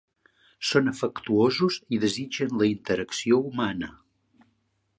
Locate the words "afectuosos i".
0.91-2.01